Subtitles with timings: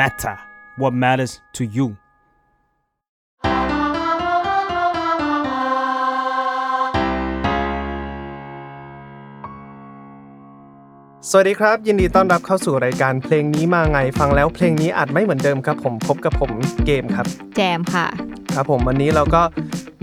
[0.00, 0.36] matter
[0.80, 1.88] what matters to you
[11.30, 16.50] สวัสดีครับ ยินดีต้อนรับเข้าสู่รายการเพลงนี้มาไงฟังแล้วเพลงนี้อาจไม่เหมือนเดิมครับผมพบกับผม
[16.86, 17.26] เกมครับ
[17.56, 18.06] แจมค่ะ
[18.54, 19.42] ครับผมวันนี้เราก็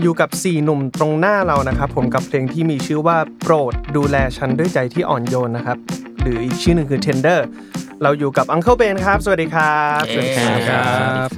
[0.02, 5.78] อยู่กับ 4 หนุ่มตรงหน้าเรานะครับ ผมกับเพลงที่มีชื่อว่าโปรดดูแลฉันด้วยใจที่อ่อนโยนนะครับ
[6.20, 7.40] หรืออีกชื่อหนึ่งคือ Tender
[8.02, 10.84] เราอยู่กับ Uncle Ben ครับ สวัสดีครับสวัสดีครั
[11.26, 11.28] บ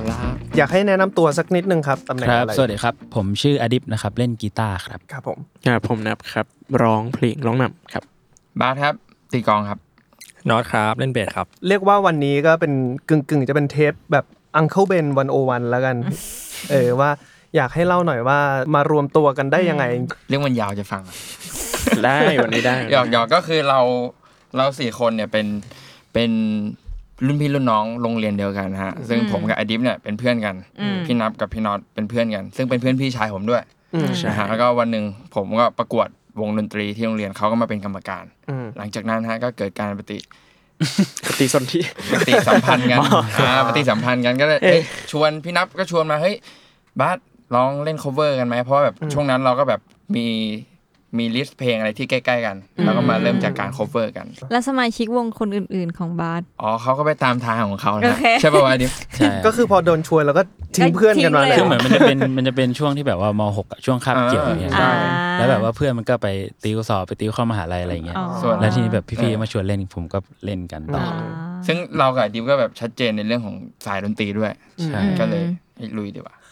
[0.57, 6.47] อยากให้แนะนำตัวสักนิดนึงครับตำแหน่งครับอะไรสวัสดีครับ ผมชื่ออดิฟนะครับเล่นกีตาร์ครับครับผมครับผมนับครับ
[6.83, 8.03] ร้องเพลงร้องนำครับ
[8.61, 8.95] บาสครับ
[9.33, 9.79] ตีกลองครับ
[10.49, 12.73] น็อตครับเล่นเบสครับ เรียกว่าวันนี้ก็เป็น
[13.09, 14.25] กึ่งกึ่งๆจะเป็นเทปแบบ
[14.61, 15.07] Uncle Ben
[15.39, 15.97] 101แล้วกัน
[16.71, 17.11] เออว่า
[17.57, 18.39] อยากให้เล่าหน่อยว่า
[18.75, 19.85] มารวมตัวกันได้ยังไง
[20.29, 21.15] เรื่องมันยาวจะฟังอะ
[22.05, 23.81] ได้วันนี้ได้หยอกหยอกก็คือเรา
[24.57, 25.47] เราสี่คนเนี่ยเป็น
[26.17, 26.33] เป็น
[27.27, 33.63] รุ่นพี่รุ่นน้องโรงเรียนเดียวกันฮะ ซึ่งผมกับอดิฟเนี่ยเป็นเพื่อนกันอืมพี่นับกับพี่น็อตเป็นเพื่อนกัน ซึ่งเป็นเพื่อนพี่ชายผมด้วย
[33.95, 36.09] อืมนะฮะแล้วก็วันหนึ่งผมก็ประกวด
[36.41, 40.19] วงดนตรีที่โรงเรียนเขาก็มาเป็นกรรมการอืมหลังจากนั้นฮะก็เกิดการปฏิ
[41.29, 41.81] ปฏิสนธิ
[42.13, 42.99] ปฏิสัมพันธ์กัน
[43.39, 46.37] อ่าปฏิสัมพันธ์กันก็เลยเอ้ยชวนพี่นับก็ชวนมาเฮ้ย
[47.01, 47.19] บาส
[47.55, 49.81] ลองเล่น cover กันไหมเพราะว่าแบบช่วงนั้นเราก็แบบ
[50.17, 50.27] มี
[51.21, 60.43] มี list เพลงอะไรที่ใกล้ๆกันเราก็มาเริ่มจากการ cover กัน แล้วสมาชิกวงคนอื่น ๆของบาสอ๋อเขาก็ไปตามทางของเขานะโอเคใช่ป่าวะดิฟใช่ก็คือพอโดนชวนเราก็
[60.77, 64.93] ทิ้งเพื่อนกันมาเลยทิ้คืงอเลยเหมือนมันจะเป็นมันจะเป็นช่วงที่แบบว่าม.หกอะช่วงคาบเกี่ยวอย่างเงี้ยอ่า
[65.39, 66.29] แล้วแบบว่าเพื่อนมันก็ไป
[66.65, 73.57] ติวสอบไปติวเข้ามหาลัยอะไรอย่างเงี้ยอ๋อส่วนแล้วทีนี้แบบพี่ๆมาชวนเล่นผมก็เล่นกันต่ออ่าอซึ่งเรากับดิฟก็แบบชัดเจนในเรื่องของ
[73.87, 74.53] สายดนตรีด้วย
[74.85, 75.43] ใช่ก็เลย
[75.77, 76.46] ให้ลุยดีกว่าอืม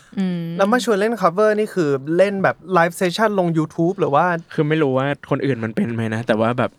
[0.56, 6.70] แล้วมาชวนเล่น cover นี่คือเล่นแบบ live session ลง YouTube หรือว่า คือไม่รู้ว่าคนอื่นมันเป็นไหมนะ แต่ว่าแบบ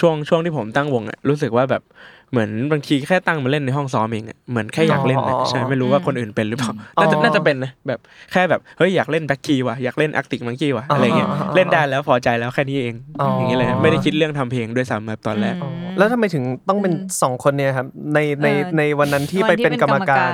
[0.00, 1.82] ช่วงช่วงที่ผมตั้งวงอะรู้สึกว่าแบบ
[2.30, 8.00] เหมือนบางทีแค่ตั้งมาเล่นในห้องซ้อมเองอะเหมือนแค่อยากเล่นนะอ๋อใช่ไม่รู้ว่าคนอื่นเป็นหรือเปล่าอ๋อน่าจะน่าจะเป็นนะแบบ
[8.32, 15.54] แค่แบบเฮ้ยอยากเล่นแบ็คคีว่ะอยากเล่น Arctic Monkeys ว่ะอะไรเงี้ยอ๋อเล่นได้แล้วพอใจแล้วแค่นี้เองอ๋อออย่างเงี้ยเลยนะไม่ได้คิดเรื่องทำเพลงด้วยซ้ำแบบตอนแรก
[15.98, 16.92] แล้วทำไมถึงต้องเป็น
[17.22, 20.30] สองคนเนี่ยครับในในเออในวันนั้นที่ไปเป็นกรรมการ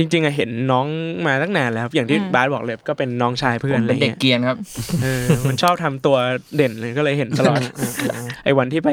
[0.00, 0.86] จริงๆอะเห็นน้อง
[1.26, 4.56] มาตั้งนานแล้วครับอย่างที่อืมบาสบอกเลยก็เป็นน้องชายผเพื่อนมอะไรเป็นเด็กเงี้ยเกรียนครับ
[5.02, 6.16] เออมันชอบทำตัว
[6.56, 7.60] เด่นเลยก็เลยเห็นตลอด
[8.44, 8.90] ไอ้วันที่ไป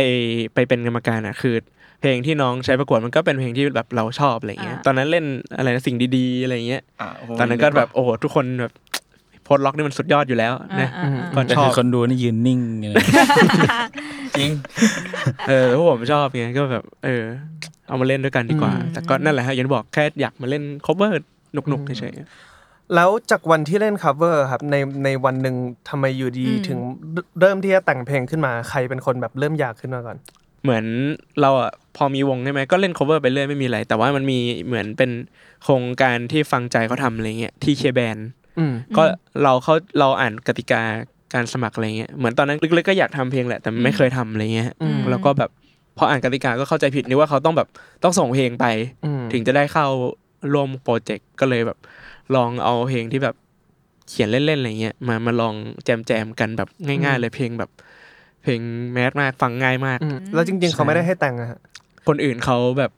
[0.55, 1.55] ไปเป็นกรรมการอะคือ
[2.01, 5.25] เพลงที่น้องใช้ประกวดมันก็เป็นเพลงที่แบบเราชอบอะไรเงี้ยอ่า ตอนนั้นเล่น
[5.57, 12.59] อะไรนะสิ่งดีๆอะไรเงี้ย อ่าโโหตอนนั้นก็แบบโอ้โหทุกคนแบบโพสต์ล็อกนี่มันสุดยอดอยู่แล้วนะอ่าๆๆก็แต่ชอคืบอคนดูนี่ยืนนิ่ง
[12.89, 13.05] เลย
[14.39, 14.51] จริง
[15.47, 17.23] เออพวกผมชอบไงก็แบบ เออ
[17.87, 21.11] เอามาเล่นด้วยกันดีกว่า แต่ก็นั่นแหละฮะอยังที่บอกแค่อยากมาเล่น cover
[21.53, 22.13] หนุกๆเฉย
[22.95, 25.55] แล้วจากวันที่เล่น cover ครับในในวันหนึ่ง
[25.89, 26.79] ทำไมอยู่ดีอืมถึง
[27.39, 30.85] เริ่มที่จะแต่งเพลงขึ้นมาใครเป็นคนแบบเริ่มอยากขึ้นมาก่อนๆเหมือน
[31.41, 35.11] เราอะพอมีวงใช่ไหมก็เล่น cover ไปเรื่อยไม่มีอะไร แต่ว่ามันมีเหมือนเป็น
[35.63, 38.25] โครงการที่ฟังใจเขาทำอะไรเงี้ยที่เคแบนอืม
[38.97, 39.03] ก็
[39.43, 40.81] เราเขาเราอ่านกติกา
[41.33, 45.49] การสมัครอะไรเงี้ยเหมือนตอนนั้นลึกๆก็อยากทำเพลงแหละแต่ไม่เคยทำอะไรเงี้ยอืมแล้วก็แบบ
[45.97, 47.67] พออ่านกติกาก็เข้าใจผิดนึกว่าเขาต้องแบบ
[48.03, 48.65] ต้องส่งเพลงไป
[49.05, 49.87] อืมถึงจะได้เข้า
[50.53, 51.77] ร่วมโปรเจกต์ก็เลยแบบ
[52.35, 53.35] ลองเอาเพลงที่แบบ
[54.09, 57.69] เขียนเล่นๆอะไรเงี้ยมามาลองแจมๆกันแบบง่าย ๆ เลยเพลงแบบ
[58.43, 58.59] เพลง
[58.93, 61.59] แมสมากฟังง่ายมากอืมแล้วจริง ๆ เขาไม่ได้ให้แต่งอะฮะ
[62.07, 62.91] คนอื่นเขาแบบ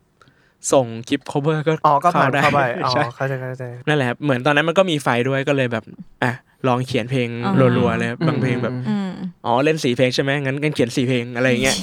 [0.72, 5.84] ส่งคลิป cover ก็อ๋อก็ผ่านได้เข้าไปอ๋อใช่เข้าใจเข้าใจนั่นแหละครับเหมือนตอนนั้นมันก็มีไฟด้วยก็เลยแบบ
[6.22, 6.32] อะ
[6.68, 8.74] ลองเขียนเพลงอ๋อรัวๆเลยบางเพลงแบบ
[9.20, 11.76] อืมอ๋อเล่นสี่เพลงใช่ไหมงั้นงั้นเขียนสี่เพลงอะไรอย่างเงี้ย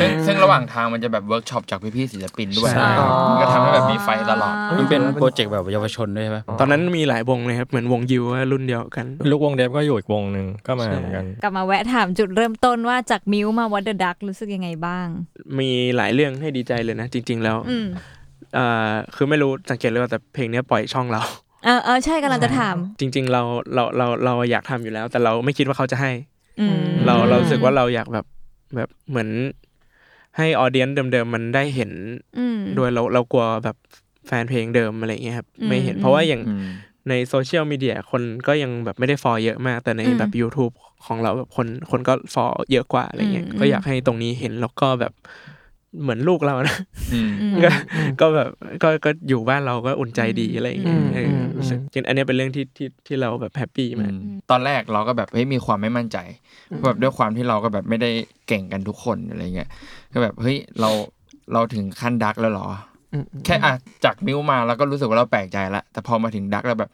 [0.00, 2.88] ซึ่งซึ่งระหว่างทางมันจะแบบเวิร์กช็อปจากพี่ๆศิลปินด้วยใช่
[3.28, 15.06] มันก็ทำให้แบบมีไฟตลอดมันเป็นโปรเจกต์แบบเยาวชนด้วยใช่ปะตอนนั้นมีหลายวงเลยครับเหมือนวง YEW ว่ารุ่นเดียวกัน ลูกวงเดฟก็อยู่อีกวงหนึ่งก็มาเหมือนกันกลับมาแวะถามจุดเริ่มต้นว่าจาก Mew มา What The Duck รู้สึกยังไงบ้าง
[15.58, 17.86] มีหลายเรื่องให้ดีใจเลยนะ จริง ๆ แล้วอืม
[18.54, 21.22] เอ่อคือไม่รู้สังเกตเลยว่าแต่เพลงเนี้ยปล่อยช่องเรา
[21.64, 23.42] เออเออใช่กำลังจะถาม จริง ๆ เรา
[23.74, 26.31] เราเราเราอยากทำอยู่แล้ว แต่เราไม่คิดว่าเขาจะให้อืม
[27.06, 28.26] เราเรารู้สึกว่าเราอยากแบบ
[28.76, 29.28] แบบเหมือน
[30.36, 31.92] ให้ audience เดิมๆมันได้เห็น
[32.38, 33.76] อืมด้วยเราเรากลัวแบบ
[34.26, 36.66] แฟนเพลงเดิมอะไรอย่างเงี้ยครับอืมไม่เห็นเพราะว่าอย่างอืม
[37.08, 40.72] ในโซเชียลมีเดียคนก็ยังแบบไม่ได้ follow เยอะมาก แต่ในอืมแบบ YouTube
[41.06, 45.12] ของเราแบบคนคนก็ follow เยอะกว่าอะไรเงี้ยอืมก็อยากให้ตรงนี้เห็นแล้วก็แบบ
[46.00, 46.76] เหมือนลูกเรานะ
[47.12, 47.70] อืมอืมก็
[48.20, 48.48] ก็แบบ
[48.82, 54.12] ก็ก็อยู่บ้านเราก็อุ่นใจดีอะไรอย่างเงี้ยอืมเอออืมรู้สึกจริงอันเนี้ยเป็นเรื่องที่ที่ที่เราแบบแฮปปี้มาก
[54.50, 56.18] ตอนแรกเราก็แบบเฮ้ยมีความไม่มั่นใจ
[56.84, 58.10] แบบด้วยความที่เราก็แบบไม่ได้
[58.48, 59.68] เก่งกันทุกคนอะไรเงี้ย
[60.12, 60.90] ก็แบบเฮ้ยเรา
[61.52, 62.68] เราถึงขั้นดักแล้วเหรอ
[63.14, 63.72] อแค่อะ
[64.04, 66.90] จากมิวมาเราก็รู้สึกว่าเราแปลกใจละแต่พอมาถึงดักแล้วแบบ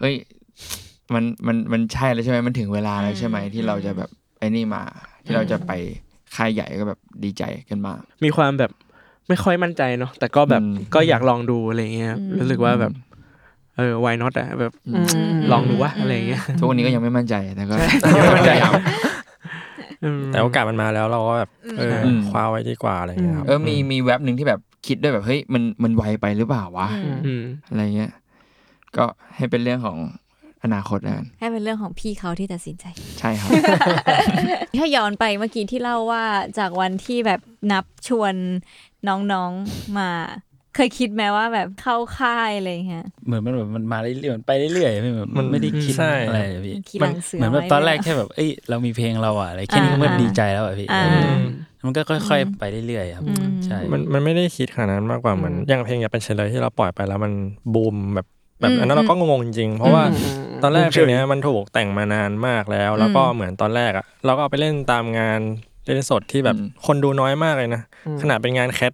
[0.00, 0.14] เฮ้ย
[1.14, 4.82] มันมันมันใช่แล้วใช่ไหมมันถึงเวลาแล้วใช่ไหมที่เราจะแบบไอ้นี่มา
[5.24, 5.72] ที่เราจะไป
[6.36, 8.70] ค่ายใหญ่ก็แบบดีใจกันมาก มีความแบบ
[9.28, 12.92] ไม่ค่อยมั่นใจเนาะแต่ก็แบบอืมก็อยากลองดูอะไรเงี้ยครับอืมรู้สึกว่าแบบ
[13.76, 15.06] เออ why not อะแบบอืม
[15.52, 17.74] ลองดูวะอะไรเงี้ยทุกวันนี้ก็ยังไม่มั่นใจแต่ก็
[18.16, 18.72] ยังไม่มั่นใจพยายาม
[20.04, 28.12] อืมแต่โอกาสมันมาแล้วเราก็แบบเอออมคว้าไว้ดีกว่าอะไรอย่างเงี้ยครับเออมีมีแว็บหนึ่งที่แบบคิดด้วยแบบเฮ้ยมันมันไวไปหรือเปล่าวะอืมอืมอะไรเงี้ย
[28.96, 29.04] ก็
[29.36, 29.98] ให้เป็นเรื่องของ
[30.64, 32.84] อนาคตแล้วกันให้เป็นเรื่องของพี่เขาที่ตัดสินใจ
[33.18, 33.50] ใช่ครับ
[34.78, 36.24] ถ้าย้อนไปเมื่อกี้ที่เล่าว่า
[36.58, 37.40] จากวันที่แบบ
[37.72, 38.34] นับชวน
[39.08, 40.10] น้องๆมา
[40.76, 51.34] เคยคิดไหมว่าแบบเข้าค่ายอะไรเงี้ยเหมือนมันแบบมันมาเรื่อยๆมันไปเรื่อยๆพี่แบบมันไม่ได้คิดใช่อะไรอะพี่ขี่มัหลังเสือเหมือนแบบไว้ตอนแรกเลยอะแค่แบบเอ้ยเรามีเพลงเราอะอะไรแค่นี้อ่าก็ดีใจแล้วอะพี่อ่าเออ
[51.86, 57.32] มันก็ค่อย ๆ ไปเรื่อยๆครับอืมใช่มันมันไม่ได้คิดขนาดนั้นมากกว่าเหมือนอย่างเพลงอย่าเป็นเฉลยที่เราปล่อยไปแล้วมัน
[57.74, 58.26] บูมแบบ
[58.62, 60.02] แบบอันนั้นเราก็งงๆจริงๆ เพราะว่า
[60.62, 65.40] ตอนแรกเพลงเนี้ยมันถูกแต่งมานานมากแล้ว แล้วก็เหมือนตอนแรกอะเราก็เอาไปเล่นตามงาน
[65.84, 67.82] เล่นสดที่แบบอืมคนดูน้อยมากเลยนะ
[68.22, 68.92] ขนาดเป็นงานแคท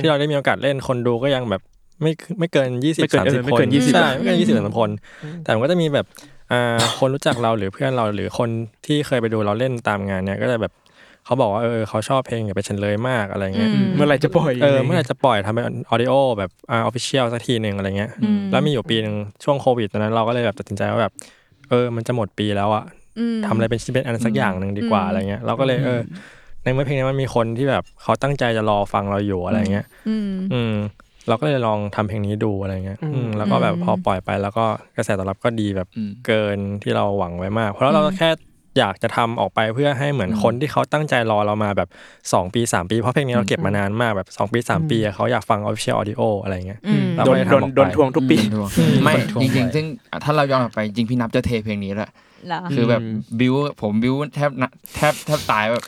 [0.00, 1.62] ที่เราได้มีโอกาสเล่นคนดูก็ยังแบบ
[2.02, 4.90] ไม่ไม่เกินยี่สิบไม่เกินสามเอสิอบไม่คนเกิน20ใช่ไม่เกินยี่สิบสามสิบคน
[5.42, 6.06] แต่มันก็จะมีแบบ
[6.52, 8.48] อ่าคนรู้จักเราหรือเพื่อนเราหรือคน
[8.86, 10.72] ที่เคยไปดูเราเล่นตามงานเนี้ยก็จะแบบ
[11.26, 21.12] เขาบอกว่าเออเขาชอบเพลงอย่าไปเฉลยมากอะไรเงี้ยอืมเมื่อไหร่จะปล่อยเออเมื่อไหร่จะปล่อยทำเป็นaudio แบบอ่า official สักทีหนึ่งอะไรเงี้ยอืมแล้วมีอยู่ปีหนึ่งช่วงโควิดตอนนั้นเราก็เลยแบบตัดสินใจว่าแบบ
[21.68, 22.84] เออมันจะหมดปีแล้วอะ
[23.18, 26.00] อืมทำอะไรเป็นชิ้นเป็นอันสักอย่างหนึ่งดีกว่าอืมอะไรเงี้ยเราก็เลยเออ
[26.62, 30.74] ในเมื่อเพลงนี้มันมีคนที่แบบเขาตั้งใจจะรอฟังเราอยู่อะไรเงี้ยอืมอืม
[31.28, 34.64] เราก็เลยลองทำเพลงนี้ดูอะไรเงี้ยอืมอืมแล้วก็แบบอืมพอปล่อยไปแล้วก็
[34.96, 38.30] กระแสตอบรับก็ดีแบบอืมเกินที่เราหวังไว้มาก เพราะเราแค่
[38.78, 41.88] อยากจะทำออกไปเพื่อให้เหมือนคนที่เขาตั้งใจรอเรามาแบบ
[42.22, 48.68] 2 ปี 3 ปี เพราะเพลงนี้เราเก็บมานานมากแบบ 2 ปี 3 ปีอะเขาอยากฟัง official audio อะไรเงี้ยอืมเราโดก็นเลยโดนทำออกไปโดนทวงทุกปีทวง
[49.04, 49.86] ไม่ทวงจริงไว้ๆซึ่ง
[50.24, 52.10] ถ้าเราย้อนกลับไปจริงพี่นับจะเทเพลงนี้แหละ
[52.46, 55.84] เหรอคือแบบอืมบิวผมบิวแทบนะแทบแทบตายแบบ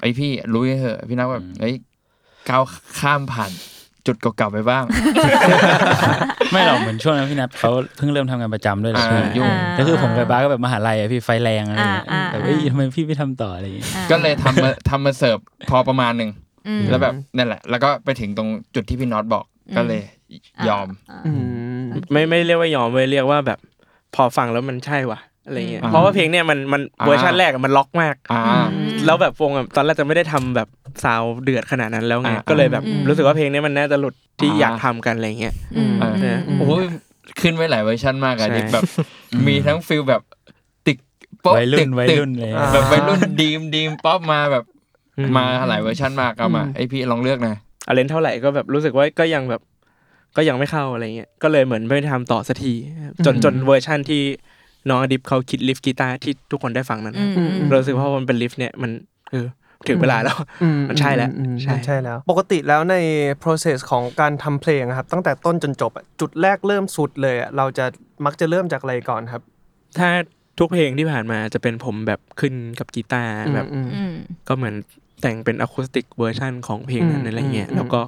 [0.00, 1.74] ไอพี่รู้เหอะพี่นับแบบเอ้ย
[2.48, 2.62] ก้าว
[2.98, 3.50] ข้ามผ่าน
[4.06, 4.84] จุดเก่าๆไปบ้าง
[6.52, 15.38] ไม่หรอกเหมือนช่วงนั้นพี่นัทเขาเพิ่งเริ่มทำงานประจำด้วยแหละอ่าช่วงยุ่งก็คือผมกับบ้าสก็แบบมหาลัยอะพี่ไฟแรงอะไรอย่างเงี้ยอ่าอ่า แบบเอ้ยทำไมพี่ไม่ทำต่ออะไรอย่างเงี้ยอ่าก็เลยทำมาทำมาเสิร์ฟ
[15.70, 16.30] พอประมาณหนึ่ง
[16.68, 20.02] อืม แล้วแบบนั่นแหละ แล้วก็ไปถึงตรงจุดที่พี่น็อตบอกอืมก็เลย
[20.68, 21.32] ยอมมา อื
[21.80, 23.58] มไม่ไม่เรียกว่ายอมเว้ยเรียกว่าแบบ
[24.14, 28.42] พอฟังแล้วมันใช่ว่ะ อะไรเงี้ยอ่าเพราะว่าเพลงเนี้ยมันมันอ่าเวอร์ชันแรกอะมันล็อกมากอ่า
[29.06, 30.68] แล้วแบบวงอะตอนแรกจะไม่ได้ทำแบบ
[31.04, 36.84] sound เดือดขนาดนั้นแล้วไงอ่าก็เลยแบบอืมรู้สึกว่าเพลงเนี้ยมันน่าจะหลุดที่อ่าอยากทำกันอะไรเงี้ยอืมเออเนี่ยโอ้ย
[37.40, 38.82] ขึ้นไว้หลายเวอร์ชันมากอะใช่ดิแบบ
[39.46, 40.22] มีทั้งฟิลแบบ
[40.86, 40.98] ติก
[41.40, 44.64] โป๊ะวัยรุ่ตินกวัยติกรุ่นเลยอ่าแบบวัยรุ่นดีมดีมป๊อปมาแบบ
[45.18, 47.54] อืมมาหลายเวอร์ชันมากเอามาอืมไอพี่ลองเลือกหนะ
[47.86, 49.60] อาเลนเท่าไหร่ก็แบบรู้สึกว่าก็ยังแบบ
[50.36, 52.74] ก็ยังไม่เข้าอะไรเงี้ยก็เลยเหมือนไม่ได้ทำต่อสักที
[53.24, 54.22] จนจนเวอร์ชันที่
[54.88, 58.90] น้องอดิฟเขาคิดลิฟกีตาร์ที่ทุกคนได้ฟังนั้นอืมอืมเรารู้สึกว่ามันเป็นลิฟเนี่ยมัน
[59.30, 59.46] เออ
[59.88, 62.96] ถึงเวลาแล้วอืมันใช่แล้วอืมใช่มันใช่แล้ว ปกติแล้วใน
[63.42, 67.84] process ของการทำเพลงอะครับ ตั้งแต่ต้นจนจบอะจุดแรกเริ่มสุดเลยอะเราจะ
[68.24, 69.42] มักจะเริ่มจากอะไรก่อนครับ
[69.98, 70.08] ถ้า
[70.58, 74.14] ทุกเพลงที่ผ่านมาจะเป็นผมแบบขึ้นกับกีตาร์แบบอืมอืม
[74.48, 74.74] ก็เหมือน
[75.20, 78.00] แต่งเป็นอะคูสติกเวอร์ชันของเพลงนั้นอืมอะไรเงี้ยอืมแล้วก็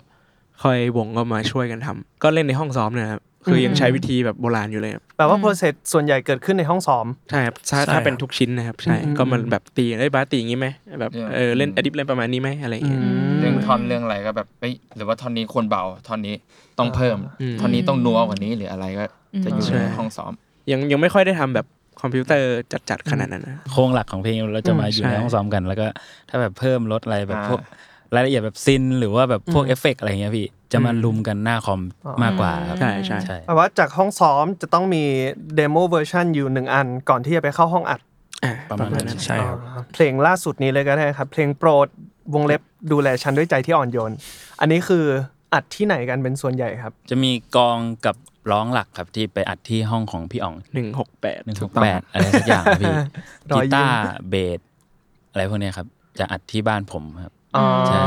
[0.63, 10.69] ค่อยวงก็มาช่วยกันทำก็เล่นในห้องซ้อมเนะครับ คือยังอืมใช้วิธีแบบโบราณอยู่เลยครับแปลว่า process ส่วนใหญ่เกิดขึ้นในห้องซ้อมใช่ครับถ้าใช่ถ้าเป็นครับทุกชิ้นนะครับใช่อืมก็มันแบบตีเอ้ยบาสตีอย่างงี้ไหม
[11.01, 13.01] แบบเนี่ยเออเล่นอดิฟเล่นประมาณนี้ไหมอะไรเงี้ย
[13.41, 16.35] เรื่องท่อนเรื่องอะไรก็แบบเอ้ยหรือว่าท่อนนี้ควรเบาท่อนนี้
[16.79, 19.05] ต้องเพิ่มอืมท่อนนี้ต้องนัวกว่านี้หรืออะไรก็
[19.45, 20.33] จะอยู่ใช่ในห้องซ้อม
[20.71, 21.67] ยังยังไม่ค่อยได้ทำแบบ
[22.03, 22.49] คอมพิวเตอร์
[22.91, 25.87] จัดๆขนาดนั้นนะโครงหลักของเพลงเราจะมาอยู่ใช่ในห้องซ้อมกัน แล้วก็
[26.29, 27.61] ถ้าแบบเพิ่มลดอะไรแบบอ่าพวก
[28.15, 35.05] รายละเอียดแบบ synth หรือว่าแบบพวกอืมเอฟเฟกต์อะไรเงี้ยพี่จะมารุมกันหน้าคอมอ๋อมากกว่าครับใช่ใช่ใช่แปลว่าจากห้องซ้อมจะต้องมี
[35.57, 38.01] demo เวอร์ชันอยู่หนึ่งอัน ก่อนที่จะไปเข้าห้องอัด
[38.45, 41.89] อ่าประมาณนั้นใช่ครับอ่าเพลงล่าสุดนี้เลยก็ได้ครับ เพลงโปรด
[42.35, 42.61] วงเล็บ
[42.93, 44.13] ดูแลฉันด้วยใจที่อ่อนโยน
[44.61, 45.05] อันนี้คือ
[45.55, 48.17] อัดที่ไหนกันเป็นส่วนใหญ่ครับ จะมีกองกับ
[48.51, 52.95] ร้องหลักครับที่ไปอัดที่ห้องของพี่อ๋องหนึ่งหกแปดหนึ่งถูหกกต้องแปดอะไรสักอย่างครับพี่
[53.51, 54.59] รอกียยิ้มตาร์เบส
[55.31, 55.87] อะไรพวกเนี้ยครับ
[56.19, 57.44] จะอัดที่บ้านผมครับอ๋อ
[57.89, 58.03] ใช่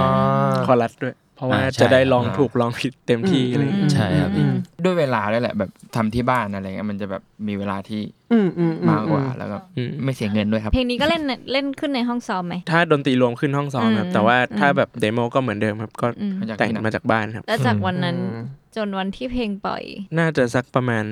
[0.67, 4.45] คอรัสด้วย เพราะว่าอ่าใช่จะได้ลองอ่าถูกลองผิดเต็มที่อะไรอย่างเงี้ยใช่ครับพี่
[4.83, 8.01] ด้วยเวลาด้วยแหละแบบทำที่บ้านอะไรเงี้ยมันจะแบบมีเวลาที่
[8.31, 19.83] อืมอืมอืมากกว่าแล้วก็อืมไม่เสียเงินด้วยครับเพลงนี้ก็เล่นเล่นขึ้นในห้องซ้อมไหมถ้าดนตรีรวมขึ้นห้องซ้อมครับอืมแต่ว่าถ้าอืมแบบเดโมก็เหมือนเดิมครับก็อืมมาจากแต่งที่ไหนมาจากบ้านครับแล้วจากวันนั้นอืมจนวันที่เพลงปล่อย
[20.17, 21.05] น่าจะสักประมาณ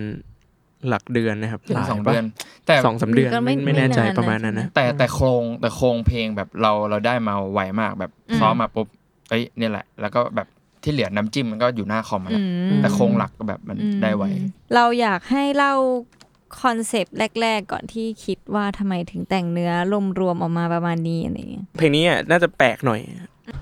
[0.89, 2.25] หลักเดือนนะครับถึงหลายสองปะเดือน
[2.65, 8.88] แต่สองสามเดือนก็ไม่ไม่ไม่แน่ใจไม่นานประมาณนั้นนะแต่แต่โครงแต่โครงเพลงแบบเราเราได้มาไวมากแบบอืมซ้อมมาปุ๊บ
[9.30, 10.48] เอ้ยเนี่ยแหละ แล้วก็แบบ
[10.84, 14.24] ที่เหลือน้ำจิ้มมันก็อยู่หน้าคอมมาอืมแล้วแต่โครงหลักก็แบบมันอืมได้ไว
[14.75, 15.74] เราอยากให้เล่า
[16.62, 19.72] concept แรก ๆ ก่อนที่คิดว่าทำไมถึงแต่งเนื้อ
[20.20, 23.00] รวมๆออกมาประมาณนี้อะไรเงี้ยเพลงนี้อะน่าจะแปลกหน่อย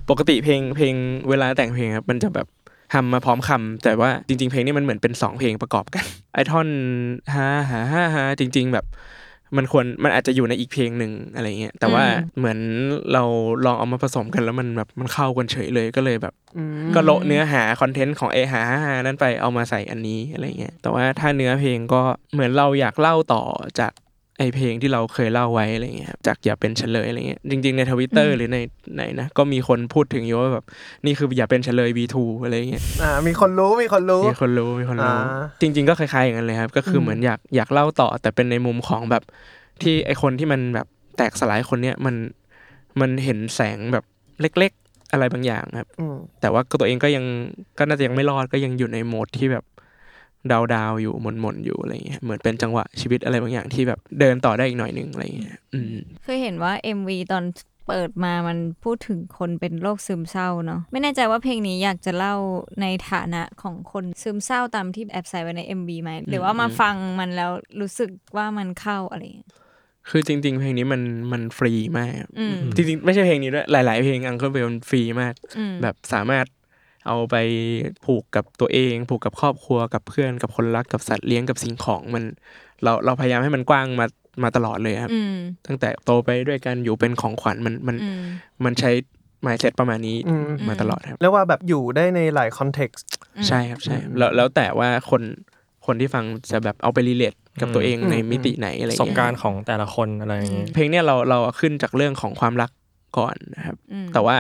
[0.10, 0.96] ปกติเพลงเพลง
[1.30, 2.48] เวลาแต่งเพลงครับมันจะแบบ
[2.94, 6.68] ทำมาพร้อมคำแต่ว่าจริง ๆ เพลงนี้มันเหมือนเป็นสองเพลงประกอบกันไอท่อน
[7.34, 8.86] ฮ่าฮ่าฮ่าฮ่าจริง ๆ แบบ
[9.58, 12.60] มันควรมันอาจจะอยู่ในอีกเพลงหนึ่งอะไรเงี้ยแต่ว่าอืมเหมือน
[13.14, 13.24] เรา
[13.66, 16.34] ลองเอามาผสมกันแล้วมันแบบมันเข้ากันเฉยเลยก็เลยแบบ
[16.96, 22.02] ก็โละเนื้อหาคอนเทนต์ของไอหาฮ่าฮ่านั้นไปเอามาใส่อันนี้อะไรเงี้ยแต่ว่าถ้าเนื้อเพลงก็
[22.34, 23.44] เหมือนเราอยากเล่าต่อ
[23.80, 23.92] จาก
[24.38, 28.58] ไอเพลงที่เราเคยเล่าไว้อะไรเงี้ยครับจากอย่าเป็นเฉลยอะไรเงี้ยจริง ๆในทวิตเตอร์หรือใน
[28.96, 30.66] ไหนนะก็มีคนพูดถึงอยู่ว่าแบบ
[31.06, 39.24] นี่คืออย่าเป็นเฉลย V2 อะไรเงี้ยอ่ามีคนรู้มีคนรู้มีคนรู้มีคนรู้อ่าจริง ๆ ก็คล้ายๆอย่างนั้นเลยครับ ก็คืออมเหมือนอยากอยากเล่าต่อ แต่เป็นในมุมของแบบ
[39.82, 40.88] ที่ไอคนที่มันแบบ
[41.18, 42.16] แตกสลายคนเนี้ยมัน
[43.02, 44.04] มันเห็นแสงแบบ
[44.42, 47.26] เล็ก ๆ อะไรบางอย่างครับอืมแต่ว่าก็ตัวเองก็ยัง
[47.78, 49.64] ก็น่าจะยังไม่รอดก็ยังอยู่ในโหมดที่แบบ
[50.52, 57.44] ดาวดาวๆอยู่หม่นหม่นๆอยู่อะไรเงี้ยเหมือนเป็นจังหวะชีวิตอะไรบางอย่างที่แบบเดินต่อได้อีกหน่อยหนึ่งอะไรเงี้ยอืมเคยเห็นว่า MV ตอน
[57.88, 62.36] เปิดมามันพูดถึงคนเป็นโรคซึมเศร้าเนาะไม่แน่ใจว่าเพลงนี้อยากจะเล่า
[62.82, 69.50] ในฐานะของคนซึมเศร้าตามที่แอบใส่ไว้ใน MV ไหมหรือว่ามาฟังมันแล้วรู้สึกว่ามันเข้าอะไรอย่างเงี้ย
[70.10, 76.46] คือจริง ๆ เพลงนี้มันมันฟรีมากครับอืมจริงๆ ไม่ใช่เพลงนี้ด้วย หลาย ๆ เพลง Uncle Ben มันฟรีมากอืมแบบสามารถ
[77.08, 77.36] เอาไป
[78.06, 82.24] ผูกกับตัวเอง ผูกกับครอบครัวกับเพื่อนกับคนรักกับสัตว์เลี้ยงกับสิ่งของมัน
[82.84, 84.06] เราเราพยายามให้มันกว้างมา
[84.44, 88.24] มาตลอดเลยครับอืมตั้งแต่โตไปด้วยกันอยู่เป็นของขวัญมันมันอืม
[88.64, 88.92] มันใช้
[89.46, 93.06] mindset ประมาณนี้อืมมาตลอดครับเรียกว่าแบบอยู่ได้ในหลาย context
[93.48, 95.22] ใช่ครับใช่แล้วแล้วแต่ว่าคน
[95.86, 102.72] คนที่ฟังจะแบบเอาไปรีเลทกับตัวเองอืมในมิติไหนอะไรประสบเงี้ยการณ์ของแต่ละคนอะไรอย่างเงี้ยเพลงเนี้ยเราเราขึ้นจากเรื่องของความรัก
[103.18, 104.38] ก่อนนะครับอืมแต่ว่า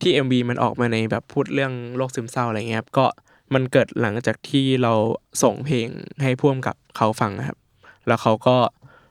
[0.00, 3.06] ที่ MV มันออกมาในแบบพูดเรื่องโรคซึมเศร้าอะไรเงี้ยครับก็
[3.54, 4.92] มันเกิดหลังจากที่เรา
[5.42, 5.88] ส่งเพลง
[6.22, 7.58] ให้พ่วงกับเขาฟังนะครับ
[8.06, 8.56] แล้วเขาก็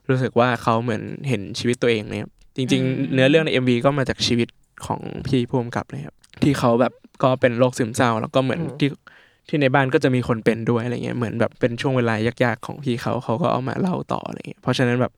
[0.09, 4.49] รู้สึกว่าเขาเหมือนเห็นชีวิตตัวเองเนี่ยครับจริง ๆ เนื้อเรื่องใน MV ก็มาจากชีวิต
[4.85, 8.89] ของพี่พ่วงกับเลยครับที่เขาแบบก็เป็นโรคซึมเศร้า แล้วก็เหมือนที่
[9.47, 15.13] ที่ในบ้านก็จะมีคนเป็นด้วยอะไรเงี้ยเหมือนแบบเป็นช่วงเวลายากๆของพี่เขาเขาก็เอามาเล่าต่ออะไรเงี้ยเพราะฉะนั้นแบบ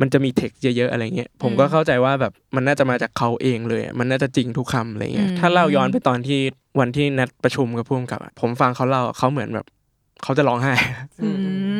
[0.00, 6.40] มันจะมีเท็กซ์เยอะๆอะไรเงี้ยผมก็เข้าใจว่าแบบมันน่าจะมาจากเขาเองเลยอะมันน่าจะจริงทุกคำอะไรเงี้ยอืมถ้าเล่าย้อนไปตอนที่
[6.80, 9.66] วันที่นัดประชุมกับผู้กำกับอะผมฟังเขาเล่าอะเขาเหมือนแบบ
[10.22, 10.74] เขาจะร้องไห้
[11.22, 11.30] อื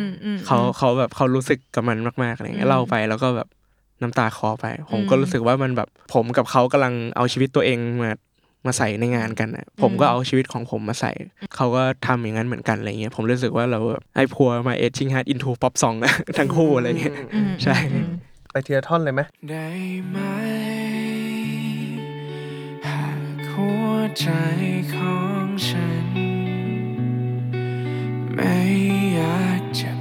[0.05, 3.49] มอืมเขาเขาแบบเขารู้สึกกับมันมากๆอะไรเงี้อืยมเล่าไปแล้วก็แบบ
[4.03, 8.11] น้ำตาคลอไป ผมก็อืมรู้สึกว่ามันแบบผมกับเขากำลังเอาชีวิตตัวเองมา
[8.67, 11.11] มาใส่ในงานกันอะผมก็เอาชีวิตของผมมาใส่
[11.55, 18.09] เขาก็ทำอย่างนั้นเหมือนกันอะไรเงี้ยผมรู้สึกว่าเราแบบ I pour my aching heart into pop song นะทั้งคู่อะไรเงี้ยอืมใช่อืม
[18.51, 19.69] ไปทีละท่อนเลยไหมได้
[20.09, 20.19] ไหม
[22.87, 24.27] หากหัวใจ
[24.95, 26.07] ของฉัน
[28.35, 28.57] ไม่
[29.15, 29.99] อยากเจ็บ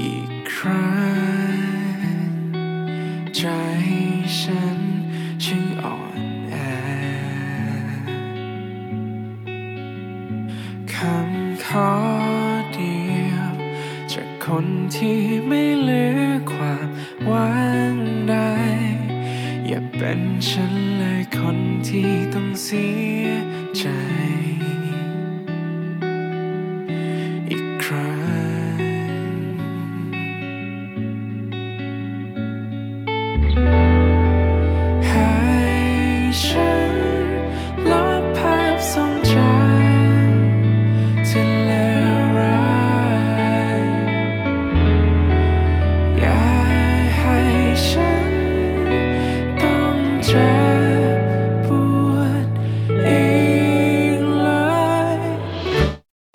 [0.00, 0.88] อีกครั้
[1.22, 1.23] ง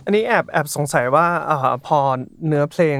[0.09, 1.99] อันนี้แอบแอบสงสัยว่าอ่าพอ
[2.47, 2.99] เนื้อเพลง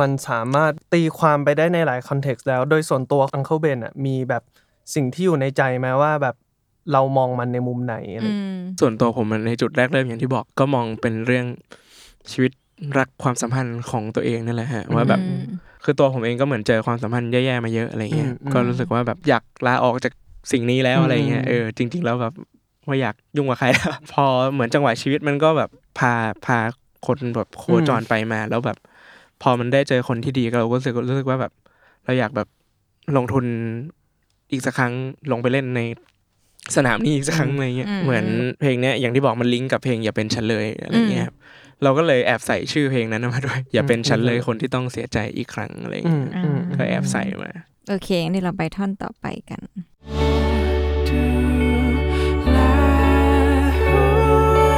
[0.00, 4.42] มันสามารถตีความไปได้ในหลายคอนเท็กซ์แล้ว โดยส่วนตัว Uncle Ben อะมีแบบ
[4.94, 6.34] สิ่งที่อยู่ในใจไหมว่าแบบ
[6.92, 11.46] เรามองมันในมุมไหนอะไรอืมส่วนตัวผมมันในจุดแรกเริ่มอย่างที่บอกก็มองเป็นเรื่อง
[12.30, 12.52] ชีวิต
[12.98, 15.42] รักความสัมพันธ์ของตัวเองนั่นแหละฮะว่าแบบอืม
[15.84, 20.12] คือตัวผมเองก็เหมือนเจอความสัมพันธ์แย่ๆมาเยอะอะไรเงี้ยอืมอืมก็รู้สึกว่าแบบอยากลาออกจาก
[20.52, 22.32] สิ่งนี้แล้วอืมอะไรเงี้ยเออจริง ๆ แล้วแบบ
[22.86, 26.12] ไม่อยากยุ่งกับใครแล้วพอเหมือนจังหวะชีวิตมันก็แบบ พา
[26.46, 26.58] พา
[27.06, 28.78] คนแบบโคจรไปมาแล้วแบบ
[29.42, 31.52] พอมันได้เจอคนที่ดีก็เราก็รู้สึกรู้สึกว่าแบบ
[32.04, 32.48] เราอยากแบบ
[33.16, 33.44] ลงทุน
[34.50, 34.92] อีกสักครั้ง
[35.32, 35.80] ลงไปเล่นใน
[36.76, 38.24] สนามนี้อีกสักครั้งอะไรเงี้ยอืมเหมือน
[38.60, 41.34] เพลงเนี้ยอย่างที่บอกมันลิงก์กับเพลงอย่าเป็นฉันเลยอะไรเงี้ยอืมครับ
[41.82, 47.50] เราก็เลยแอบใส่ชื่อเพลงนั้นมาด้วย อย่าเป็นฉันเลยอืมคนที่ต้องเสียใจอีกครั้งอะไรอืเงี้มยอืมก็แอบใส่มา
[47.88, 49.62] โอเคงั้นเดี๋ยวเราไปท่อนต่อไปกัน
[51.08, 51.24] ดู
[52.52, 52.58] แล
[53.78, 53.98] หั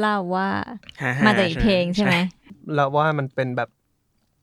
[0.00, 0.48] เล่าว่า
[1.02, 2.16] ฮ่ๆมาจากอีกเพลงใช่ไหม
[2.74, 3.68] เราว่ามันเป็นแบบ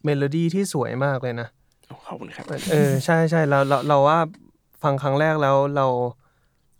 [0.05, 1.47] เมโลดี้ที่สวยมากเลยนะ
[1.87, 4.19] โอ้ขอบคุณครับเออใช่ใช่เราเราเราว่า
[4.83, 5.87] ฟังครั้งแรกแล้วเรา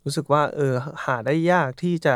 [0.04, 0.74] รู้สึกว่า เออ
[1.06, 2.16] หาได้ยากที่จะ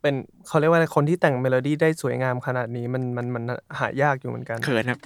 [0.00, 0.14] เป็น
[0.46, 3.42] เขาเรียกว่าอะไรคนที่แต่งเมโลดี้ได้สวยงามขนาดนี้มันมันมัน
[3.78, 4.98] หายากอยู่เหมือนกันเขินครับ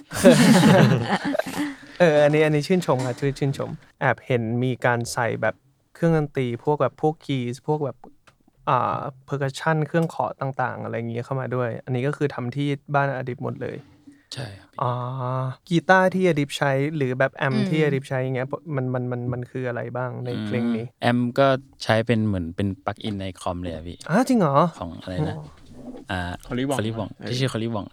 [1.99, 3.69] เอออันนี้อันนี้ชื่นชมค่ะชื่นชื่นชม
[4.01, 5.55] แอบเห็นมีการใส่แบบ
[5.95, 7.97] เครื่องดนตรีพวกแบบพวก key พวกแบบ
[8.69, 13.77] อ่า percussion เครื่องเคาะต่างๆ อะไรอย่างเงี้ยเข้ามาด้วย อันนี้ก็คือทำที่บ้านอดิบหมดเลย
[14.33, 14.91] ใช่ครับอ๋อ
[15.69, 21.47] กีตาร์ที่อดิบใช้หรือแบบ amp อืมที่อดิบใช้อย่างเงี้ยมันมันมันมันคืออะไรบ้างในเพลงนี้ amp ก็
[21.83, 25.35] ใช้เป็นเหมือนเป็น plug-in ในคอมเลยอะพี่อ้าจริงเหรอ ของอะไรนะ
[26.11, 27.85] อ่า Cory Wong Cory Wong เออที่ชื่อ Cory Wong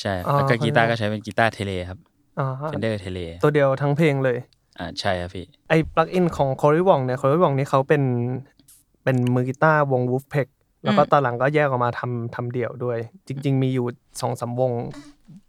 [0.00, 1.98] ใช่อ๋อแล้วก็ Cory กีตาร์ Wong ก็ใช้เป็นกีตาร์ Tele ครับ
[2.38, 4.38] อ๋อ Fender Tele ตัวเดียวทั้งเพลงเลย
[4.78, 7.26] อ่าใช่ครับพี่ ไอ้ plug-in ของ c o r y w o n g เนี่ย c o
[7.32, 8.02] r y w o n g นี่เขาเป็น
[9.04, 10.48] เป็นมือกีตาร์วง Vulfpeck
[10.84, 13.86] แล้วก็ตอนหลังก็แยกออกมาทำทำเดี่ยวด้วย จริง ๆ มีอยู่
[14.20, 14.72] สองสามวง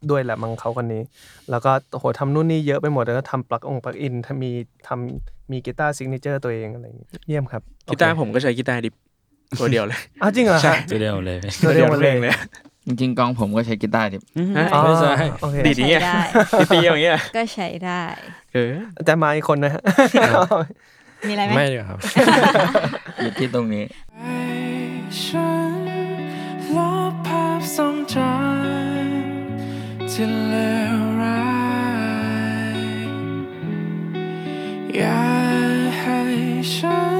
[0.09, 1.03] ด้วยแหละมังเขาคนนี้
[1.49, 4.51] แล้วก็โอ้โหทำนู่นนี่เยอะไปหมดแล้วก็ทำปลั๊กอง plug-in ทำมี
[4.87, 8.93] ทำมีกีตาร์ signature ตัวเองอะไรอย่างเงี้ยเยี่ยมครับกีตาร์โอเคผมก็ใช้กีตาร์ดิบ
[9.59, 12.31] ตัวเดียวเลยอ้าวจริงเหรอใช่ฮะตัวเดียวเลยพี่ตัวเดียวหมดเลยเลย
[12.87, 14.17] จริงๆกองผมก็ใช้กีตาร์ดิ
[14.73, 15.11] อ๋อไม่ใช่
[15.41, 16.21] โอเคดีดอย่างเงี้ยใช้ได้
[16.71, 18.01] ตีๆอย่างเงี้ยก็ใช้ได้
[18.53, 18.73] เออ
[19.05, 19.81] แต่มาอีกคนนะฮะ
[21.27, 21.99] มีอะไรไหมไม่ดีกว่าครับ
[23.19, 23.85] อยู่ที่ตรงนี้
[25.21, 25.75] ฉัน
[26.75, 26.77] ล
[27.11, 30.55] บภาพทรงจำที่เล
[30.95, 31.45] วร้า
[32.77, 32.79] ย
[34.95, 35.23] อย่า
[35.99, 36.19] ให้
[36.73, 37.12] ฉัน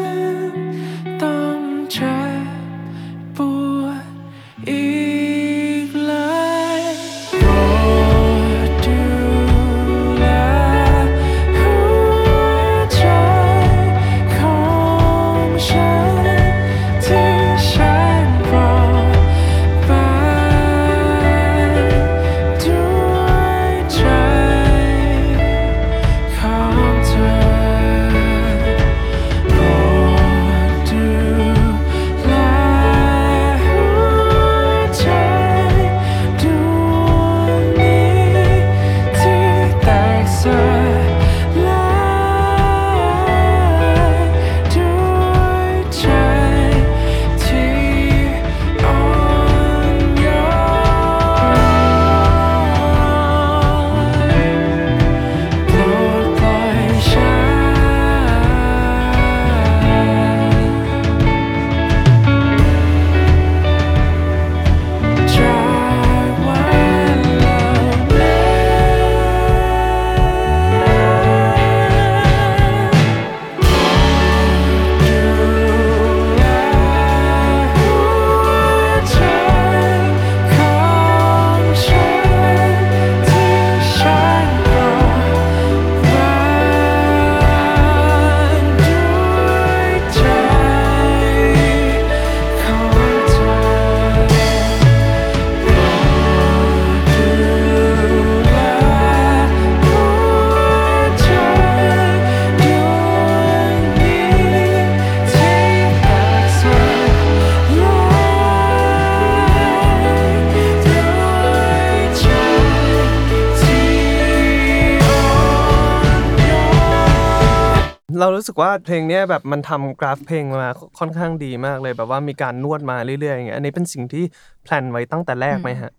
[118.23, 124.23] เรารู้สึกว่าเพลงเนี้ยแบบมันทำกราฟเพลงมาค่อนข้างดีมากเลยแบบว่ามีการนวดมาเรื่อยๆอย่างเงี้ยอันนี้เป็นสิ่งที่
[124.63, 125.91] แพลนไว้ตั้งแต่แรกไหมฮะ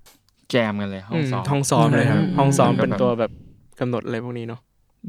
[0.50, 3.30] แจมกันเลยห้องอืมซ้อมห้องซ้อมเลยครับอืมห้องซ้อมอืมเป็นตัวแบบ
[3.80, 4.60] กำหนดอะไรพวกนี้เนาะ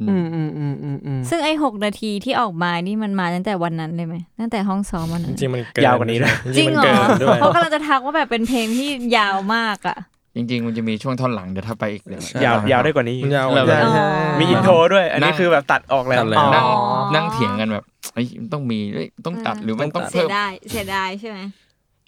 [0.02, 9.98] อืมอืมอืมอืมอืมซึ่งไอ้หกนาทีที่ออกมานี่มันมาตั้งแต่วันนั้นเลยไหมตั้งแต่ห้องซ้อมวันจนั้นริงๆมันเกินยาวกว่านี้นะจริงๆมันเกินด้วยเพราะกำลังจะทักว่าแบบเป็นเพลงที่ยาวมากอะ
[10.36, 14.06] จริงๆ มันจะมีช่วงท่อนหลังเดี๋ยวถ้าไปอีกเดี๋ยวยาวยาวได้กว่านี้มันยาวเรากว่าอ๋อ
[14.40, 16.78] มีอินโทรด้วย อันนี้คือแบบตัดออกแล้วตัดแล้วนั่งอ๋อ
[17.16, 21.40] นั่งเถียงกันแบบเฮ้ยมันต้องมีเฮ้ยต้องตัดหรือมันต้องเสีเพิ่ยมดายเสียดายใช่ไหม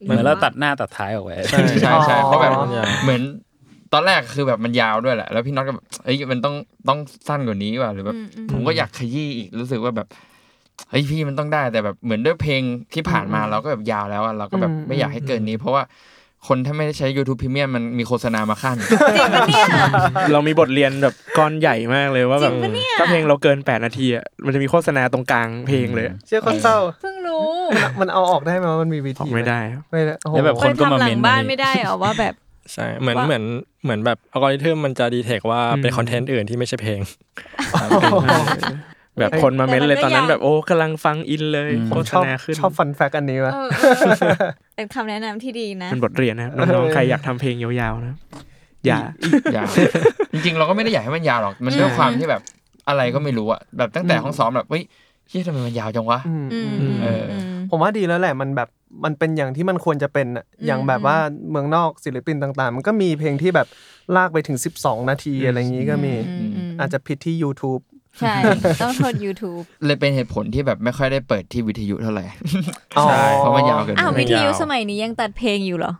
[0.05, 3.21] เหมือนเราตัดหน้าตัดท้ายออกไปใช่ใช่ใช่เพราะแบบมันยาวเหมือน
[3.93, 6.55] ตอนแรกคือแบบมันยาวด้วยแหละ แล้วพี่น็อตก็แบบเอ้ยมันต้อง
[6.89, 10.07] ต้องสั้นกว่านี้ว่ะหรือแบบอืมอืมผมก็อยากขยี้อีกรู้สึกว่าแบบ
[10.89, 12.61] เฮ้ยพี่มันต้องได้แต่แบบเหมือนด้วยเพลง
[12.93, 15.83] ที่ผ่านมาเราก็แบบยาวแล้วอะเราก็แบบไม่อยากให้เกินนี้ เพราะว่า
[16.47, 18.77] คนถ้าไม่ได้ใช้ YouTube Premium มันมีโฆษณามาขั้น
[20.31, 27.47] เรามีบทเรียนแบบก้อนใหญ่มากเลยว่าแบบจริงปะเนี่ย ถ้าเพลงเราเกิน 8 นาทีอะมันจะมีโฆษณาตรงกลางเพลงเลยเชื่อคนเศร้า เพิ่งรู้
[27.99, 32.33] มันเอาออกได้ไหมว่ามันมีวิอธีอกไม่ได้ครับไม่ได้โอ้โหแล้วแบบคคนนก็ทำมาหลัเมงนบ้านไม่ได้เหรอว่าแบบ
[32.73, 33.43] ใช่เหมือนว่า เหมือน
[33.83, 44.35] เหมือนแบบอัลกอริทึมมันจะดีเทคว่าเป็นอืมคอนเทนต์อื่นที่ไม่ใช่เพลงม แบบคนมาเม้นเลยตอนนั้นแบบโอ้กำลังฟังอินเลยอืมโฆผมษชอบณาขึ้นชอบฟันแฟกอันนี้วะเออเออเออ
[44.75, 48.15] เป็นคำแนะนำที่ดีนะเป็นบทเรียนนะครับน้องๆใครอยากทำเพลงยาวๆนะ
[48.85, 48.99] อย่า
[49.55, 49.69] ยาว
[50.33, 52.41] จริงๆ เราก็ไม่ได้อยากให้มันยาวหรอกมันด้วยความที่แบบ
[52.87, 54.83] อะไรก็ไม่รู้อะแบบตั้งแต่ห้องซ้อมแบบเฮ้ย
[55.29, 58.69] เฮ้ยทำไมมันยาวจังวะอืมอือืมมเออมผมว่าดีแล้วแหละมันแบบ
[59.03, 61.17] มันเป็นอย่างที่มันควรจะเป็นอะอย่างแบบว่า
[61.51, 63.67] เมืองนอกศิลปินต่างๆ มันก็มีเพลงที่แบบ
[64.15, 67.81] ลากไปถึง 12 นาทีอะไรอย่างนี้ก็มีอืมอืมอาจจะผิดที่ YouTube
[68.19, 68.35] ใช่
[68.81, 72.25] ต้องโทษ YouTube เลยเป็นเหตุผลที่แบบไม่ค่อยได้เปิดที่วิทยุเท่าไหร่
[72.97, 73.05] อ๋อ
[73.39, 75.93] เพราะมันยาวเกินอ้าวไปวิทยุสมัยนี้ยังตัดเพลงอยู่เหรอ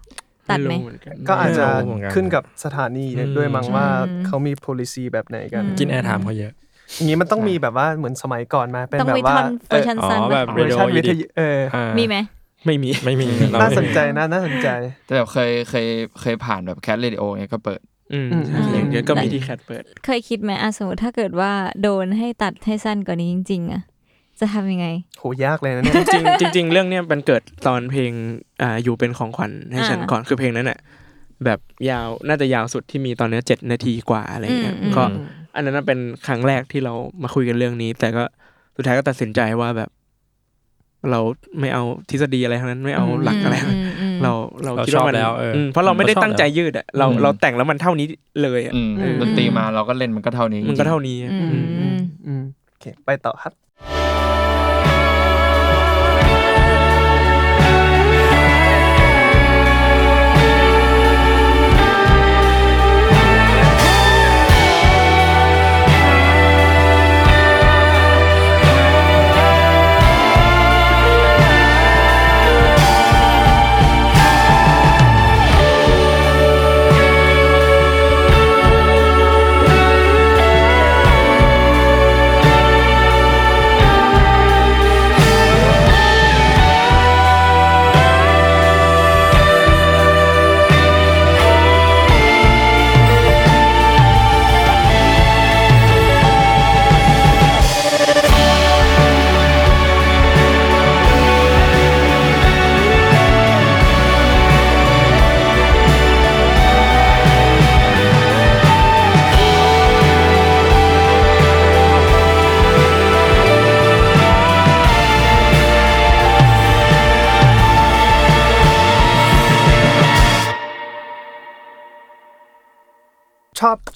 [0.49, 3.05] ตัดไหมรู้เอนกันก็อาจจะไม่รู้เหมือนกันขึ้นกับสถานี
[3.37, 6.53] ด้วยมั้งว่าอืมเขามี policy แบบไหนกันอืมกินแอร์ไทม์เขาเยอะ
[6.95, 12.15] อย่างนี้มันต้องมีแบบว่าเหมือนสมัยก่อนมาเป็นต้องแบบมีว่าท่อนเวอร์ชันอ๋อสั้นแบบเวอร์ชันวิทยุเอออ่ามีไหม
[12.65, 14.69] ไม่มีไม่มีเรน่าไม่มีสนใจนะน่าสนใจ
[15.05, 15.87] แต่แบบเคยเคย
[16.21, 17.79] เคยผ่านแบบแคทเรดิโอเนี่ยก็เปิด
[18.13, 23.81] อืมอืมใช่อย่างเดียวก็มีที่แคทเปิด เคยคิดไหมอะสมมติถ้าเกิดว่าโดนให้ตัดให้สั้นกว่านี้จริง ๆอะ
[24.39, 24.87] จะทำยังไง
[25.19, 25.95] โหยากเลยนะเนี่ย
[26.41, 28.11] จริงจริงๆเรื่องเนี้ยมันเกิดตอนเพลง
[28.61, 30.79] อ่าอยู่เป็นของขวัญให้ฉันอ่าก่อนคือเพลงนั้นน่ะ
[31.45, 35.03] แบบยาวน่าจะยาวสุดที่มีตอนเนี้ยเจ็ดนาทีกว่าอะไรเงี้ยอืมอืมก็
[35.55, 36.93] อันนั้นนะเป็นครั้งแรกที่เรา
[37.23, 38.23] มาคุยกันเรื่องนี้ แต่ก็
[38.75, 39.89] สุดท้ายก็ตัดสินใจว่าแบบ
[41.11, 41.19] เรา
[41.59, 44.31] ไม่เอาทฤษฎีอะไรทั้งนั้นไม่เอาหลักอะไรทั้งนั้นมอืม เรา
[44.63, 48.07] เราเราคิดชอบว่ามันแล้วเอออืมเพราะเราไม่ได้เราชอบตั้งใจยืดอะเราอืมเราแต่งแล้วมันเท่านี้
[48.41, 54.46] เลยอะอืมอืมดนตรีมาเราก็เล่นมันก็เท่านี้มันก็เท่านี้อะอืมอืมอืมอืมโอเคไปต่อครับชอบ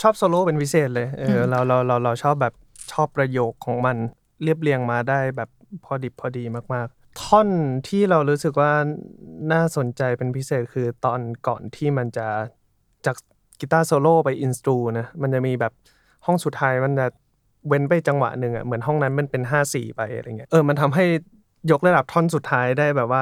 [0.01, 2.53] ชอบโซโล่เป็นพิเศษเลยเออเราเราเราเราชอบแบบ
[2.91, 3.97] ชอบประโยคของมัน
[4.43, 5.49] เรียบเรียงมาได้แบบ
[5.85, 7.49] พอดิบพอดีมาก ๆ ท่อน
[7.87, 8.71] ที่เรารู้สึกว่า
[9.53, 12.27] น่าสนใจเป็นพิเศษคือตอนก่อนที่มันจะ
[13.05, 13.15] จาก
[13.59, 15.73] กีตาร์โซโล่ไปอินสตูนะมันจะมีแบบ
[16.25, 17.07] ห้องสุดท้ายมันจะ
[17.67, 21.05] เว้นไปจังหวะหนึ่งอะเหมือนห้องนั้นมันเป็นห้าสี่ไปอะไรเงี้ยเออมันทำให้
[21.71, 23.21] ยกระดับท่อนสุดท้ายได้แบบว่า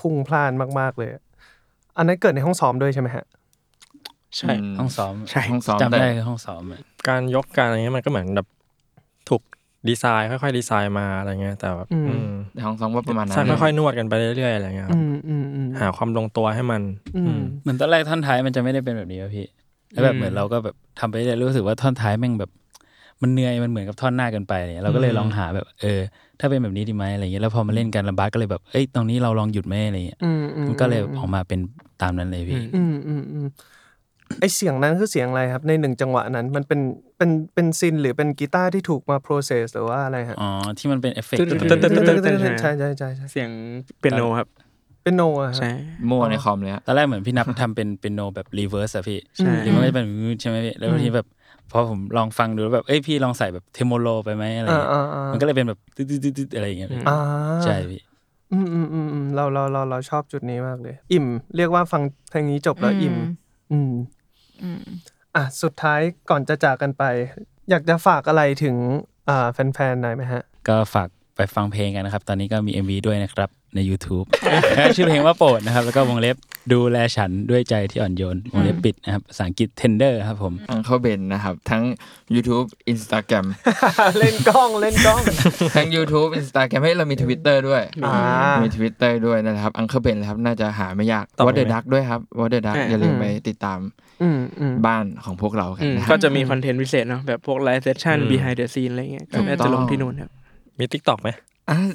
[0.00, 1.10] พุ่งพล่านมาก ๆ เลย
[1.96, 3.24] อันนั้นเกิดในห้องซ้อมด้วยใช่ไหมฮะ
[4.38, 8.46] ใช่มห้องซ้อมใช่ห้องซ้อมจำแต่ได้คือห้องซ้อมอะการยกการอะไรเงี้ยมันก็เหมือนแบบ
[9.28, 9.42] ถูก
[9.88, 16.82] ดีไซน์ค่อยๆดีไซน์มาอะไรเงี้ยแต่แบบอืมอืมในห้องซ้อมว่าประมาณนั้ใช่นค่อยๆนวดกันไปเรื่อยๆอะไรเงี้ยครับอืมอืมอืมหาความลงตัวให้มัน
[17.16, 19.46] อือืมมเหมือนตอนแรกท่อนท้ายมันจะไม่ได้เป็นแบบนี้ป่ะพี่
[19.92, 22.50] แล้วแบบเหมือนเราก็แบบทำไปเรื่อยรู้สึกว่าท่อนท้ายแม่งแบบ
[23.22, 26.00] มันเหนื่อยมันเหมือนกับท่อนหน้าเกันไปเนี่ยเราก็เลยลองหาแบบเออ
[26.40, 31.60] ถ้าเป็นแบบนี้ดีไหมอะไรเงี้ยแล้วพอมาเล่นกันลำบากก็เลยแบบเอ้ยตรงนี้เราลองหยุดไหมอะไรเงี้ยอืมอืมมันก็เลยออกมาเป็น
[32.02, 33.46] ตามนั้นเลยพี่อืมอืมอืม
[34.40, 36.80] ไอเสียงนั้นคือเสียงอะไรครับ ในหนึ่งจังหวะนั้นมันเป็น
[37.18, 43.50] เป็นเป็น synth หรือเป็นกีตาร์ที่ถูกมา process หรือว่าอะไรฮะอ๋อที่มันเป็นเอฟเฟกต์ตึ๊ดตึ๊ดตึ๊ดตึ๊ดตึ๊ดใช่ใช่ใช่ใช่เสียง
[43.98, 44.48] เปียโนครับ
[45.02, 45.70] เปียโนอะฮะใช่
[46.10, 50.06] มั่วในคอมเลยอะตอนแรกเหมือนพี่นับทำเป็นเปียโนแบบ reverse อะพี่ใช่ที่มันก็จะเป็น
[50.40, 51.26] ใช่ไหมพี่แล้วทีแบบ
[51.72, 57.16] พอผมลองฟังดูแล้วแบบเอ้ยพี่ลองใส่แบบ tremolo ไปไหมอะไรอ่าเงี้ยอ่าอ่ามันก็เลยเป็นแบบตึ๊ดตึ๊ดตึ๊ดตึ๊ดอะไรอย่างเงี้ยพี่อ่า
[57.64, 58.00] ใช่พี่
[58.52, 63.16] อืมอืมอืมอืมเราเราเราเราชอบจุดนี้มากเลย อิ่ม เรียกว่าฟังเพลงนี้จบแล้วอิ่ม
[63.72, 63.92] อืม
[65.36, 67.04] อะสุดท้ายก่อนจะจากกันไป
[67.70, 68.76] อยากจะฝากอะไรถึง
[69.52, 74.26] แฟนๆหน่อยไหมฮะ ก็ฝากไปฟังเพลงกันนะครับ ตอนนี้ก็มี MV ด้วยนะครับ ใน YouTube
[74.96, 76.36] ชื่อเพลงว่าโปรดนะครับ แล้วก็วงเล็บ
[76.72, 81.82] ดูแลฉันด้วยใจที่อ่อนโยนวงเล็บปิดนะครับภาษาอังกฤษ tender ครับผมอังเข้าเบนนะครับ ทั้ง
[82.34, 83.46] YouTube Instagram
[84.18, 85.20] เล่นกล้องเล่นกล้อง
[85.76, 88.16] ทั้ง YouTube Instagram ให้ยเรามี Twitter ด้วยอ่า
[88.64, 93.78] มี Twitter ด้วยนะครับอังเข้าเบนครับน่าจะหาไม่ยากตอบวัดเดไหมดักด้วยครับวัดเดดักอ่าอย่าลืมอืมไปติดตาม
[94.22, 100.30] อืมอืมบ้านของพวกเรากันอืมนะคก็รับจะมีคอนเทนต์พิเศษเนาะแบบพวกไลฟ์เซสชั่นอืม behind the scene อะไรเงี้ยก็น่าถูกต้จะองลงที่นู่นครับ
[100.78, 101.36] มีทิกตอกไหมอะ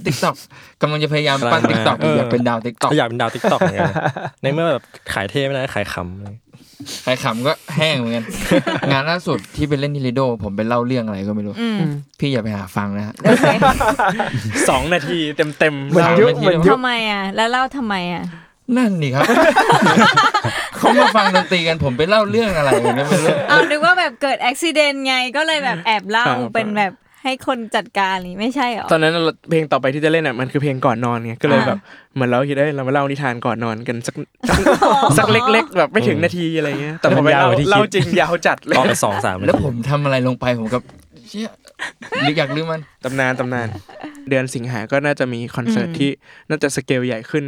[0.06, 0.36] ติ๊กต็อก
[0.82, 3.94] กำลังจะพยายามปั้นติ๊กต็อกอยากเป็นดาวติ๊กต็อกอยากเป็นดาวติ๊กต็อกเหมือนกัน
[4.42, 6.36] ในเมื่อแบบขายเท่ไม่ได้ขายขำเลย
[7.04, 8.26] ใครขำก็แห้งเหมือนกัน
[8.92, 11.80] งานล่าสุดที่ไปเล่นที่ลิโดผมไปเล่าเรื่องอะไรก็ไม่รู้อืม
[12.20, 13.46] พี่อย่าไปหาฟังนะฮะโอเค
[14.70, 18.24] สองนาทีเต็มเต็มๆเหมือนยุคเหมือนยุคทำไมอะแล้วเล่าทำไมอะ
[18.78, 19.24] นั่นนี่ครับ
[20.78, 26.92] เขามาฟังดนตรีกันผมไปเล่าเรื่องอะไรกันก็ไม่รู้เอานึกว่าแบบเกิดอุบิเหตุไงก็เลยแบบแอบเล่าครับเป็นแบบ
[27.24, 31.80] ให้คนจัดการนี่ไม่ใช่เหรอตอนนั้นเราเพลงต่อไปที่จะเล่นอะมันคือเพลงก่อนนอนไงก็เลยอ่าแบบ
[32.14, 34.16] เหมือนเราคิดได้ยเรามาเล่านิทานก่อนนอนกันสัก
[34.50, 34.58] สัก
[35.18, 40.82] สักเล็ก ๆ แบบไม่ถึงนาทีอะไรเงี้ยแต่พอไปเล่ามันยาวกว่าที่คิดเล่าจริงยาวจัดเลยออกไปสองสามแล้วผมทำอะไรลงไปผมกับ
[41.30, 41.50] เชี่ย
[42.22, 43.68] หรืออยากลืมมันตำนานตำนาน
[44.30, 46.10] เดือนสิงหาก็น่าจะมีคอนเสิร์ตอืมที่
[46.50, 47.46] น่าจะสเกลใหญ่ขึ้น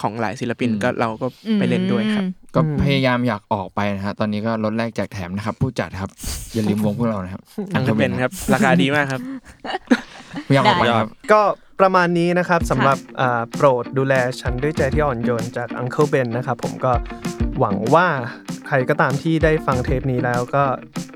[0.00, 1.26] ของหลายศิลปินอืมก็เราก็
[1.58, 2.24] ไปเล่นด้วยครับ
[2.54, 6.10] ก็พยายามอยากออกไปนะฮะตอนนี้ก็ลดแรกแจกแถมนะครับ ผู้จัดครับ
[6.54, 7.42] อย่าลืมวงพวกเรานะครับ
[7.74, 9.20] อังก็เป็นครับ ราคาดีมากครับ
[10.52, 11.42] อยากออกไปครับก็
[11.80, 16.92] ประมาณนี้นะครับสำหรับอ่าโปรดดูแลฉันด้วยใจที่อ่อนโยนจาก Uncle Ben นะครับผมก็
[17.60, 18.08] หวังว่า
[18.66, 20.64] ใครก็ตามที่ได้ฟังเทปนี้แล้วก็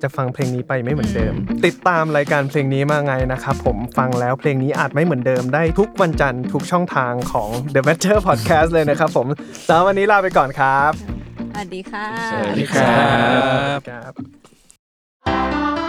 [0.02, 1.34] จะฟังเพลงนี้ไปไม่เหมือนเดิม
[1.66, 9.26] ติดตามรายการเพลงนี้มาไงนะครับผมฟังแล้วเพลงนี้อาจไม่เหมือนเดิมได้ทุกวันจันทร์ทุกช่องทางของ The Better Podcast เลยนะครับผม
[9.68, 10.92] แล้ววันนี้ลาไปก่อนครับ
[11.52, 13.02] สวัสดีค่ะสวัสดีครั
[13.76, 15.87] บครับ